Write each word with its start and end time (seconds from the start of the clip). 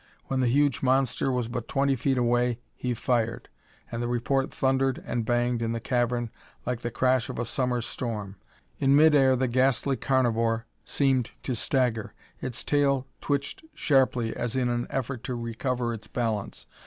When 0.25 0.39
the 0.39 0.47
huge 0.47 0.81
monster 0.81 1.31
was 1.31 1.47
but 1.47 1.67
twenty 1.67 1.95
feet 1.95 2.17
away 2.17 2.57
he 2.75 2.95
fired, 2.95 3.49
and 3.91 4.01
the 4.01 4.07
report 4.07 4.51
thundered 4.51 5.03
and 5.05 5.25
banged 5.27 5.61
in 5.61 5.73
the 5.73 5.79
cavern 5.79 6.31
like 6.65 6.79
the 6.79 6.89
crash 6.89 7.29
of 7.29 7.37
a 7.37 7.45
summer 7.45 7.81
storm. 7.81 8.35
In 8.79 8.95
mid 8.95 9.13
air 9.13 9.35
the 9.35 9.47
ghastly 9.47 9.95
carnivore 9.97 10.65
teemed 10.87 11.29
to 11.43 11.53
stagger. 11.55 12.15
Its 12.41 12.63
tail 12.63 13.05
twitched 13.21 13.63
sharply 13.75 14.35
as 14.35 14.55
in 14.55 14.69
an 14.69 14.87
effort 14.89 15.23
to 15.25 15.35
recover 15.35 15.93
its 15.93 16.07
balance. 16.07 16.65